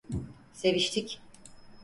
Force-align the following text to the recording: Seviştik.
Seviştik. 0.53 1.19